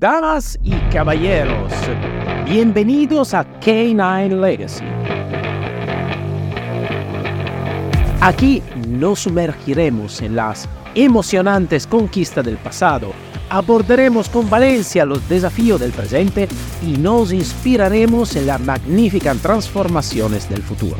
[0.00, 1.72] Damas y caballeros,
[2.46, 4.84] bienvenidos a K9 Legacy.
[8.20, 13.12] Aquí nos sumergiremos en las emocionantes conquistas del pasado,
[13.50, 16.46] abordaremos con valencia los desafíos del presente
[16.86, 20.96] y nos inspiraremos en las magníficas transformaciones del futuro.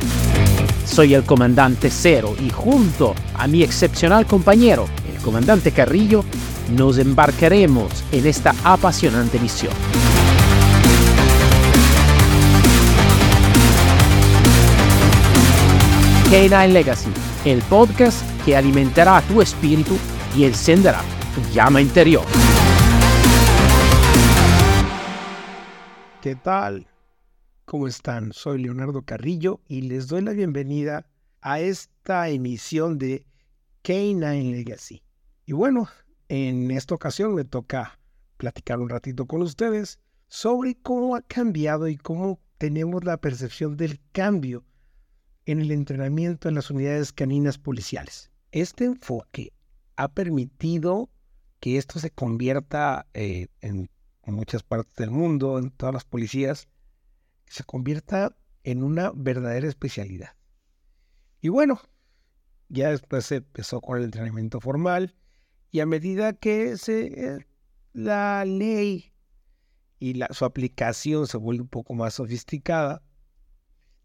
[0.84, 6.24] Soy el comandante Cero y junto a mi excepcional compañero, el comandante Carrillo,
[6.70, 9.72] nos embarcaremos en esta apasionante misión.
[16.30, 17.10] K9 Legacy,
[17.46, 19.96] el podcast que alimentará tu espíritu
[20.36, 21.00] y encenderá
[21.34, 22.24] tu llama interior.
[26.20, 26.86] ¿Qué tal?
[27.64, 28.32] ¿Cómo están?
[28.32, 31.06] Soy Leonardo Carrillo y les doy la bienvenida
[31.40, 33.24] a esta emisión de
[33.84, 35.02] K9 Legacy.
[35.46, 35.88] Y bueno,
[36.28, 37.98] en esta ocasión me toca
[38.36, 44.00] platicar un ratito con ustedes sobre cómo ha cambiado y cómo tenemos la percepción del
[44.12, 44.64] cambio
[45.46, 48.30] en el entrenamiento en las unidades caninas policiales.
[48.52, 49.52] Este enfoque
[49.96, 51.08] ha permitido
[51.60, 53.90] que esto se convierta eh, en,
[54.24, 56.68] en muchas partes del mundo, en todas las policías,
[57.46, 60.36] se convierta en una verdadera especialidad.
[61.40, 61.80] Y bueno,
[62.68, 65.14] ya después se empezó con el entrenamiento formal,
[65.70, 67.46] y a medida que se, eh,
[67.92, 69.12] la ley
[69.98, 73.02] y la, su aplicación se vuelve un poco más sofisticada,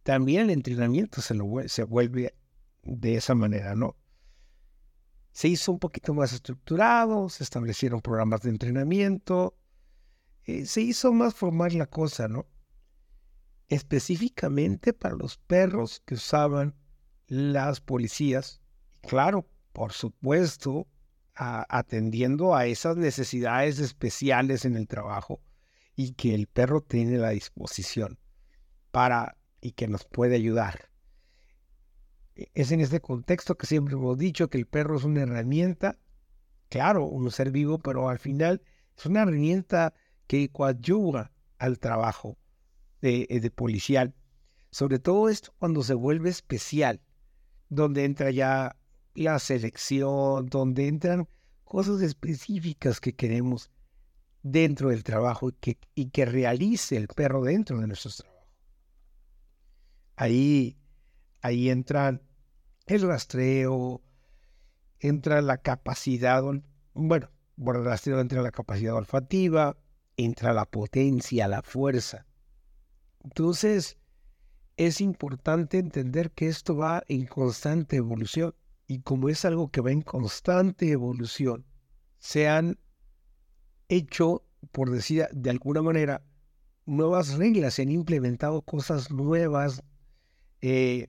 [0.03, 2.35] también el entrenamiento se, lo, se vuelve
[2.83, 3.95] de esa manera, ¿no?
[5.31, 9.57] Se hizo un poquito más estructurado, se establecieron programas de entrenamiento,
[10.43, 12.45] eh, se hizo más formal la cosa, ¿no?
[13.67, 16.75] Específicamente para los perros que usaban
[17.27, 18.61] las policías,
[19.01, 20.87] claro, por supuesto,
[21.35, 25.41] atendiendo a esas necesidades especiales en el trabajo
[25.95, 28.19] y que el perro tiene la disposición
[28.91, 30.89] para y que nos puede ayudar.
[32.35, 35.97] E, es en este contexto que siempre hemos dicho que el perro es una herramienta,
[36.69, 38.61] claro, un ser vivo, pero al final
[38.97, 39.93] es una herramienta
[40.27, 42.37] que coadyuva al trabajo
[43.01, 44.13] de, de policial.
[44.71, 47.01] Sobre todo esto cuando se vuelve especial,
[47.69, 48.75] donde entra ya
[49.13, 51.27] la selección, donde entran
[51.63, 53.71] cosas específicas que queremos
[54.41, 58.49] dentro del trabajo y que, y que realice el perro dentro de nuestros trabajos.
[60.15, 60.77] Ahí,
[61.41, 62.21] ahí entran
[62.85, 64.01] el rastreo,
[64.99, 66.43] entra la capacidad,
[66.93, 67.29] bueno,
[67.63, 69.77] por el rastreo entra la capacidad olfativa,
[70.17, 72.25] entra la potencia, la fuerza.
[73.23, 73.97] Entonces,
[74.75, 78.53] es importante entender que esto va en constante evolución
[78.93, 81.65] y como es algo que va en constante evolución,
[82.19, 82.77] se han
[83.89, 86.23] hecho, por decir de alguna manera,
[86.85, 89.81] nuevas reglas, se han implementado cosas nuevas
[90.61, 91.07] eh,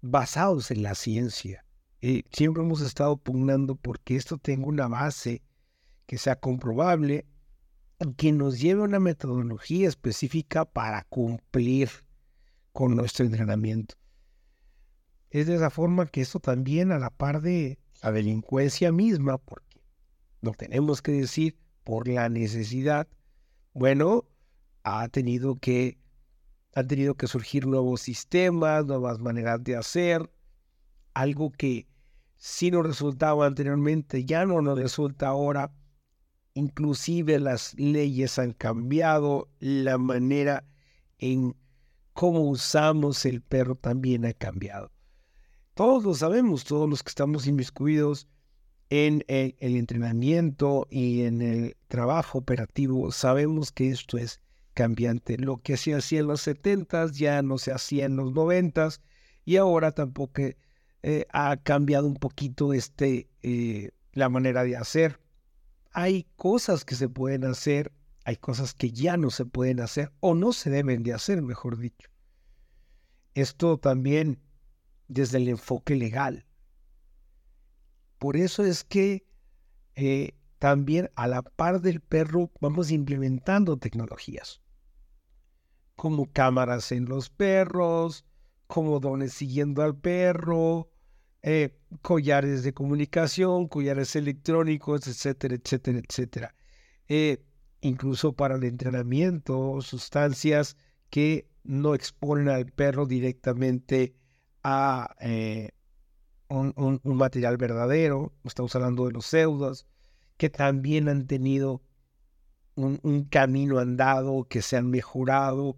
[0.00, 1.66] basados en la ciencia.
[2.00, 5.42] Eh, siempre hemos estado pugnando porque esto tenga una base
[6.06, 7.26] que sea comprobable,
[8.16, 11.90] que nos lleve a una metodología específica para cumplir
[12.72, 13.96] con nuestro entrenamiento.
[15.30, 19.80] Es de esa forma que esto también a la par de la delincuencia misma, porque
[20.40, 23.08] lo tenemos que decir por la necesidad,
[23.74, 24.24] bueno,
[24.84, 25.98] ha tenido que,
[26.74, 30.30] han tenido que surgir nuevos sistemas, nuevas maneras de hacer,
[31.12, 31.86] algo que
[32.36, 35.72] si no resultaba anteriormente, ya no nos resulta ahora.
[36.54, 40.64] Inclusive las leyes han cambiado, la manera
[41.18, 41.54] en
[42.12, 44.90] cómo usamos el perro también ha cambiado.
[45.78, 48.26] Todos lo sabemos, todos los que estamos inmiscuidos
[48.90, 54.40] en el, entrenamiento y en el trabajo operativo, sabemos que esto es
[54.74, 55.38] cambiante.
[55.38, 58.88] Lo que se hacía en los 70 ya no se hacía en los 90
[59.44, 60.42] y ahora tampoco
[61.04, 65.20] eh, ha cambiado un poquito este, eh, la manera de hacer.
[65.92, 67.92] Hay cosas que se pueden hacer,
[68.24, 71.78] hay cosas que ya no se pueden hacer o no se deben de hacer, mejor
[71.78, 72.10] dicho.
[73.34, 74.40] Esto también
[75.08, 76.46] desde el enfoque legal.
[78.18, 79.26] Por eso es que
[79.94, 84.60] eh, también a la par del perro vamos implementando tecnologías,
[85.96, 88.24] como cámaras en los perros,
[88.66, 90.90] como dones siguiendo al perro,
[91.42, 96.54] eh, collares de comunicación, collares electrónicos, etcétera, etcétera, etcétera.
[97.08, 97.44] Eh,
[97.80, 100.76] incluso para el entrenamiento, sustancias
[101.10, 104.14] que no exponen al perro directamente
[105.20, 105.70] eh,
[106.48, 109.86] un, material verdadero, estamos hablando de los pseudos,
[110.36, 111.82] que también han tenido
[112.74, 115.76] un, camino andado, que se han mejorado,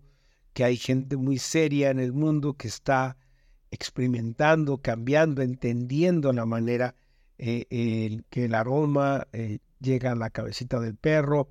[0.52, 3.16] que hay gente muy seria en el mundo que está
[3.70, 6.94] experimentando, cambiando, entendiendo la manera
[7.38, 11.48] eh, que el aroma eh, llega a la cabecita del perro.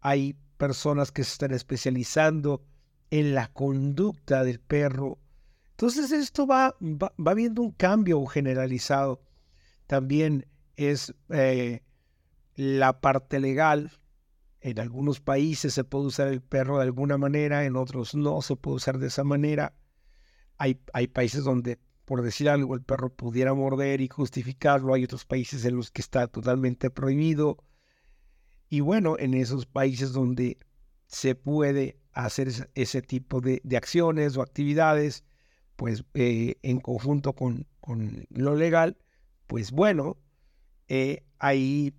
[0.00, 2.62] Hay personas que se están especializando
[3.10, 5.18] en la conducta del perro.
[5.80, 9.22] Entonces esto va, va, viendo un cambio generalizado.
[9.86, 10.46] También
[10.76, 11.80] es eh,
[12.54, 13.90] la parte legal.
[14.60, 18.56] En algunos países se puede usar el perro de alguna manera, en otros no se
[18.56, 19.72] puede usar de esa manera.
[20.58, 24.92] Hay, hay países donde, por decir algo, el perro pudiera morder y justificarlo.
[24.92, 27.56] Hay otros países en los que está totalmente prohibido.
[28.68, 30.58] Y bueno, en esos países donde
[31.06, 35.24] se puede hacer ese, tipo de, acciones o actividades,
[35.80, 38.98] pues eh, en conjunto con, con, lo legal,
[39.46, 40.18] pues bueno,
[40.88, 41.94] eh, ahí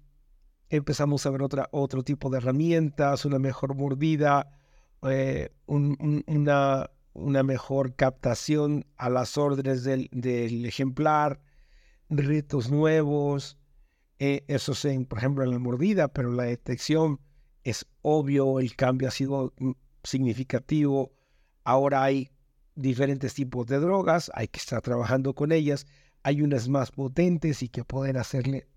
[0.70, 4.56] empezamos a ver otra, otro tipo de herramientas, una mejor mordida,
[5.02, 11.42] eh, una, una, mejor captación a las órdenes del, del ejemplar,
[12.08, 13.58] retos nuevos,
[14.20, 17.20] eso es, por ejemplo, en la mordida, pero la detección
[17.64, 19.72] es obvio, el cambio ha sido mm,
[20.04, 21.14] significativo.
[21.64, 22.30] Ahora hay
[22.76, 25.86] diferentes tipos de drogas, hay que estar trabajando con ellas.
[26.24, 28.68] Hay unas más potentes y que pueden hacerle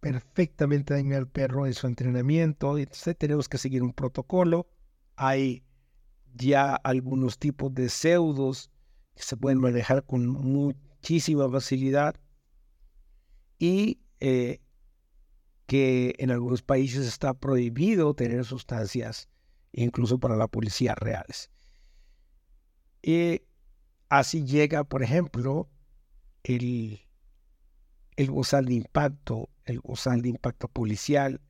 [0.00, 2.78] perfectamente daño al perro en su entrenamiento.
[2.78, 4.68] Entonces tenemos que seguir un protocolo.
[5.16, 5.64] Hay
[6.34, 8.70] ya algunos tipos de pseudos
[9.14, 12.14] que se pueden manejar con muchísima facilidad
[13.58, 14.60] y eh,
[15.66, 19.28] que en algunos países está prohibido tener sustancias
[19.72, 21.50] incluso para la policía reales.
[23.02, 23.42] Y
[24.08, 25.68] así llega, por ejemplo,
[26.44, 27.00] el,
[28.16, 31.40] el gozal de impacto, el gozal de impacto policial,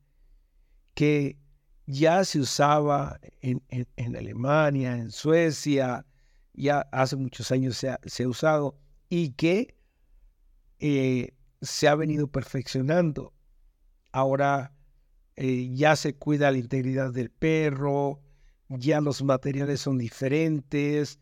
[0.94, 1.38] que
[1.86, 6.04] ya se usaba en, en, Alemania, en Suecia,
[6.52, 8.76] ya hace muchos años se ha, se ha usado
[9.08, 9.74] y que
[10.80, 13.32] eh, se ha venido perfeccionando.
[14.12, 14.74] Ahora
[15.36, 18.20] eh, ya se cuida la integridad del perro,
[18.68, 21.18] ya los materiales son diferentes,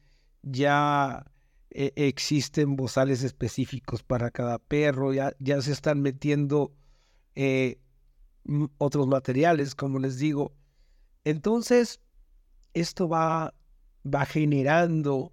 [0.47, 1.27] ya
[1.71, 6.73] eh, existen bozales específicos para cada perro, ya, ya se están metiendo
[7.35, 7.81] eh,
[8.79, 10.55] otros materiales, como les digo.
[11.25, 12.01] Entonces,
[12.73, 13.55] esto va,
[14.05, 15.33] va generando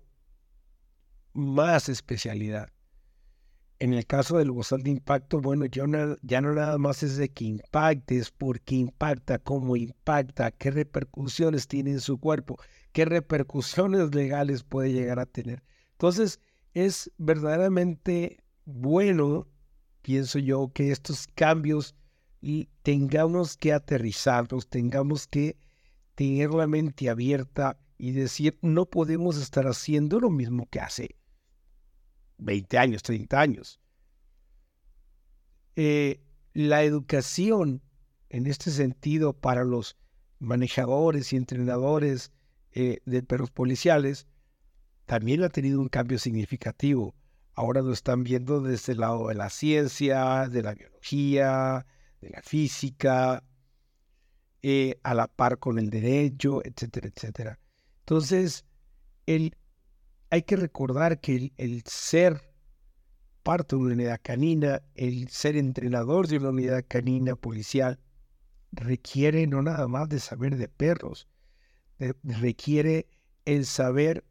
[1.34, 2.70] más especialidad.
[3.84, 7.18] En el caso del bozal de impacto, bueno, ya no, ya no nada más es
[7.18, 12.58] de que impacte, es porque impacta, cómo impacta, qué repercusiones tiene en su cuerpo,
[12.94, 15.64] qué repercusiones legales puede llegar a tener.
[15.92, 16.40] Entonces,
[16.74, 19.50] es verdaderamente bueno,
[20.02, 21.94] pienso yo, que estos cambios
[22.84, 25.58] tengamos que aterrizarlos, tengamos que
[26.16, 31.18] tener la mente abierta y decir, no podemos estar haciendo lo mismo que hace
[32.44, 33.80] 20 años, 30 años.
[35.76, 36.22] Eh,
[36.54, 37.82] la educación
[38.30, 39.98] en este sentido para los
[40.40, 42.32] manejadores y entrenadores
[42.72, 44.28] eh, de perros policiales
[45.06, 47.16] también ha tenido un cambio significativo.
[47.56, 51.86] Ahora lo están viendo desde el lado de la ciencia, de la biología,
[52.22, 53.44] de la física,
[54.62, 57.60] eh, a la par con el derecho, etcétera, etcétera.
[58.00, 58.66] Entonces,
[59.26, 59.56] el,
[60.34, 62.42] hay que recordar que el, ser
[63.44, 68.00] parte de una unidad canina, el ser entrenador de una unidad canina policial,
[68.72, 71.28] requiere no nada más de saber de perros,
[72.24, 73.06] requiere
[73.46, 74.26] el saber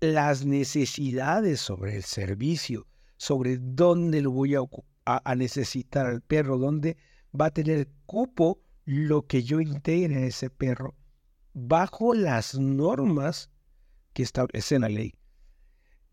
[0.00, 2.86] las necesidades sobre el servicio,
[3.18, 4.62] sobre dónde lo voy a,
[5.04, 6.96] a, necesitar al perro, dónde
[7.38, 10.94] va a tener cupo lo que yo integre a ese perro,
[11.52, 13.50] bajo las normas
[14.14, 15.12] que establece la ley.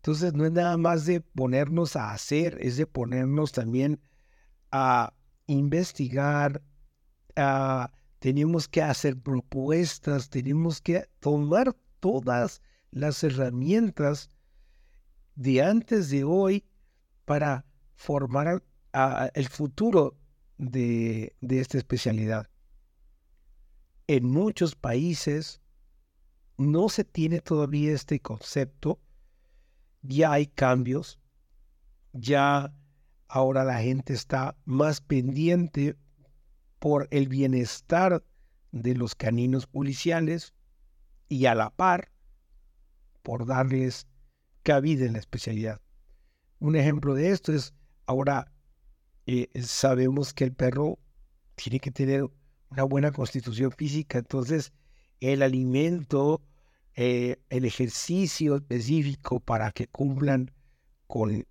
[0.00, 4.00] Entonces no es nada más de ponernos a hacer, es de ponernos también
[4.72, 5.12] a
[5.46, 6.62] investigar,
[8.18, 14.30] tenemos que hacer propuestas, tenemos que tomar todas las herramientas
[15.34, 16.64] de antes de hoy
[17.26, 18.64] para formar
[19.34, 20.16] el futuro
[20.56, 22.48] de, de esta especialidad.
[24.06, 25.60] En muchos países
[26.56, 28.98] no se tiene todavía este concepto
[30.02, 31.18] ya hay cambios,
[32.12, 32.72] ya
[33.28, 35.96] ahora la gente está más pendiente
[36.78, 38.24] por el bienestar
[38.72, 40.54] de los caninos policiales
[41.28, 42.10] y a la par
[43.22, 44.06] por darles
[44.62, 45.80] cabida en la especialidad.
[46.58, 47.74] Un ejemplo de esto es
[48.06, 48.52] ahora
[49.26, 50.98] eh, sabemos que el perro
[51.54, 52.28] tiene que tener
[52.70, 54.18] una buena constitución física.
[54.18, 54.72] Entonces,
[55.20, 56.42] el alimento,
[56.94, 60.50] eh, el ejercicio específico para que cumplan
[61.06, 61.46] con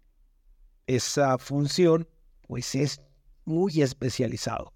[0.87, 2.07] esa función,
[2.47, 3.01] pues es
[3.45, 4.73] muy especializado.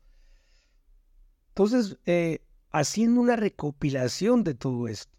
[1.50, 2.40] Entonces, eh,
[2.72, 5.18] haciendo una recopilación de todo esto,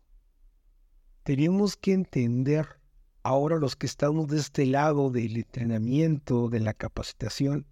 [1.23, 2.81] tenemos que entender
[3.23, 7.67] ahora los que estamos de este lado del entrenamiento, de la capacitación,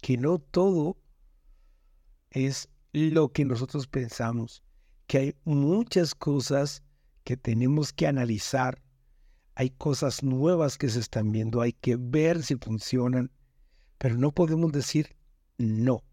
[0.00, 0.98] que no todo
[2.30, 4.62] es lo que nosotros pensamos,
[5.10, 6.84] que hay muchas cosas
[7.24, 8.80] que tenemos que analizar,
[9.56, 13.28] hay cosas nuevas que se están viendo, hay que ver si funcionan,
[13.98, 15.16] pero no podemos decir
[15.58, 16.04] no.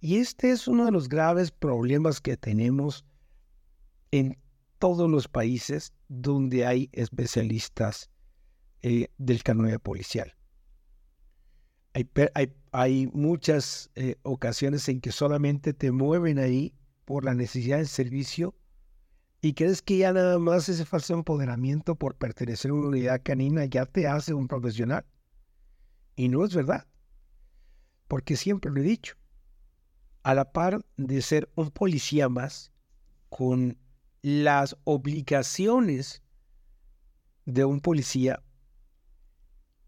[0.00, 3.04] Y este es uno de los graves problemas que tenemos
[4.12, 4.38] en
[4.78, 8.08] todos los países donde hay especialistas
[8.80, 10.34] eh, del canoe policial.
[12.72, 16.72] Hay, muchas eh, ocasiones en que solamente te mueven ahí
[17.04, 18.54] por la necesidad del servicio
[19.40, 23.66] y crees que ya nada más ese falso empoderamiento por pertenecer a una unidad canina
[23.66, 25.04] ya te hace un profesional.
[26.16, 26.86] Y no es verdad.
[28.08, 29.16] Porque siempre lo he dicho.
[30.22, 32.72] A la par de ser un policía más,
[33.28, 33.76] con
[34.22, 36.22] las obligaciones
[37.44, 38.42] de un policía,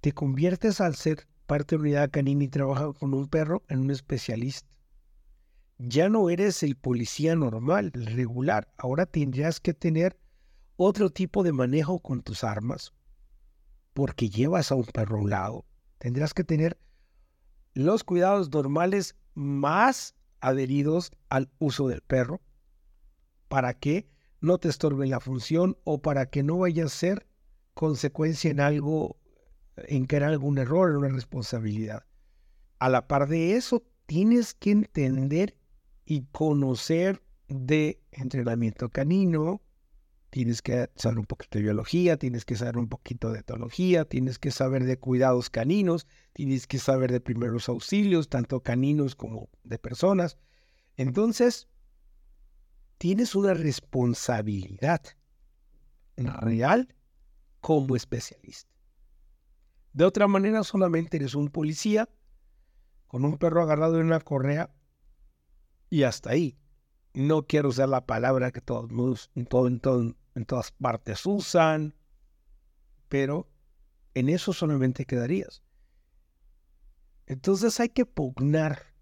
[0.02, 3.78] te conviertes al ser parte de la unidad canina y trabajas con un perro en
[3.78, 4.75] un especialista.
[5.78, 8.73] Ya no eres el policía normal, el regular.
[8.78, 10.18] Ahora tendrías que tener
[10.76, 12.95] otro tipo de manejo con tus armas,
[13.92, 15.66] porque llevas a un perro a un lado.
[15.99, 16.78] Tendrás que tener
[17.75, 22.40] los cuidados normales más adheridos al uso del perro
[23.49, 24.09] para que
[24.40, 27.26] no te estorbe la función o para que no vaya a ser
[27.75, 29.18] consecuencia en algo,
[29.76, 32.06] en que era algún error, una responsabilidad.
[32.78, 35.56] A la par de eso, tienes que entender
[36.06, 39.60] y conocer de entrenamiento canino,
[40.30, 44.38] tienes que saber un poquito de biología, tienes que saber un poquito de etología, tienes
[44.38, 49.78] que saber de cuidados caninos, tienes que saber de primeros auxilios, tanto caninos como de
[49.78, 50.38] personas.
[50.96, 51.68] Entonces,
[52.98, 55.02] tienes una responsabilidad
[56.16, 56.94] real
[57.60, 58.70] como especialista.
[59.92, 62.08] De otra manera, solamente eres un policía
[63.06, 64.75] con un perro agarrado en una correa
[65.96, 66.58] y hasta ahí.
[67.14, 69.46] No quiero usar la palabra que todos en,
[70.44, 71.94] todas partes usan,
[73.08, 73.48] pero
[74.12, 75.62] en eso solamente quedarías.
[77.26, 78.94] Entonces hay que pugnar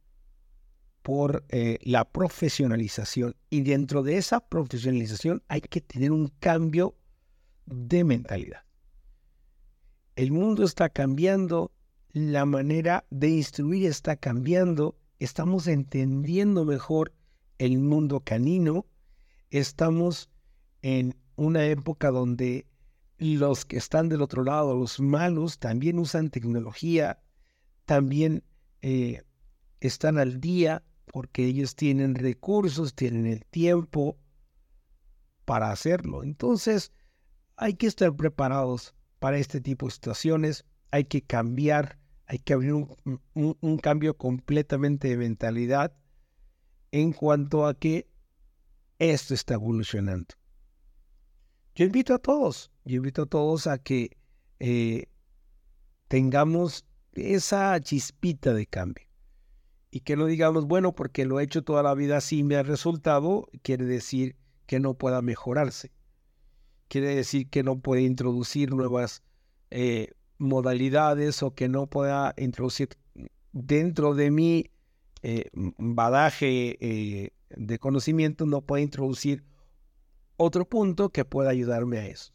[1.03, 6.97] por eh, la profesionalización y dentro de esa profesionalización hay que tener un cambio
[7.67, 8.63] de mentalidad.
[10.15, 11.73] El mundo está cambiando,
[12.13, 17.13] la manera de instruir está cambiando, estamos entendiendo mejor
[17.59, 18.87] el mundo canino,
[19.51, 20.31] estamos
[20.83, 22.67] en una época donde
[23.19, 27.21] los que están del otro lado, los malos, también usan tecnología,
[27.85, 28.45] también
[28.83, 29.23] eh,
[29.81, 34.19] están al día porque ellos tienen recursos, tienen el tiempo
[35.45, 36.23] para hacerlo.
[36.23, 36.93] Entonces,
[37.57, 42.73] hay que estar preparados para este tipo de situaciones, hay que cambiar, hay que abrir
[42.73, 45.95] un, cambio completamente de mentalidad
[46.91, 48.09] en cuanto a que
[48.99, 50.35] esto está evolucionando.
[51.75, 54.17] Yo invito a todos, yo invito a todos a que
[54.61, 55.07] eh,
[56.09, 59.07] tengamos esa chispita de cambio
[59.91, 62.63] y que no digamos, bueno, porque lo he hecho toda la vida así me ha
[62.63, 65.93] resultado, quiere decir que no pueda mejorarse.
[66.89, 69.23] Quiere decir que no puede introducir nuevas
[69.71, 72.91] eh, modalidades o que no pueda introducir
[73.53, 74.71] dentro de mi
[75.23, 79.45] eh, badaje eh, de conocimiento, no puede introducir
[80.37, 82.33] otro punto que pueda ayudarme a eso.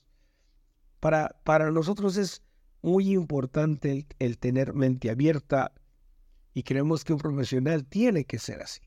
[1.00, 2.42] Para, para nosotros es
[2.82, 5.74] muy importante el tener mente abierta,
[6.54, 8.82] y creemos que un profesional tiene que ser así.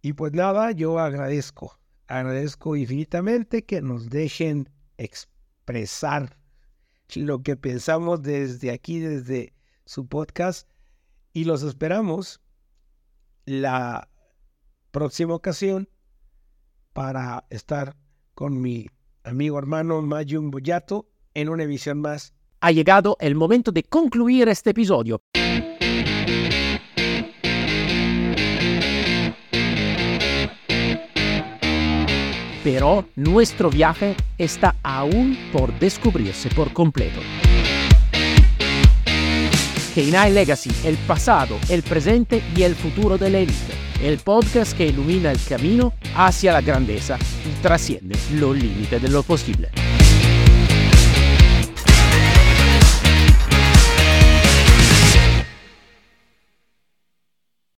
[0.00, 6.36] Y pues nada, yo agradezco, agradezco infinitamente que nos dejen expresar
[7.16, 9.52] lo que pensamos desde aquí, desde
[9.84, 10.68] su podcast,
[11.32, 12.40] y los esperamos
[13.44, 14.08] la
[14.90, 15.88] próxima ocasión
[16.92, 17.96] para estar
[18.34, 18.86] con mi
[19.24, 22.34] amigo hermano Mayun Boyato en una emisión más.
[22.60, 25.20] Ha llegado el momento de concluir este episodio.
[32.62, 37.20] Pero nuestro viaje está aún por descubrirse por completo.
[39.94, 43.74] K9 Legacy, el pasado, el presente y el futuro de la élite.
[44.02, 49.22] El podcast que ilumina el camino hacia la grandeza y trasciende los límites de lo
[49.22, 49.68] posible.